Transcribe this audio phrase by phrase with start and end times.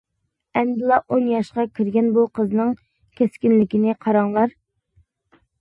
[0.61, 2.71] ئەمدىلا ئون ياشقا كىرگەن بۇ قىزنىڭ
[3.21, 4.61] كەسكىنلىكىنى قاراڭلار.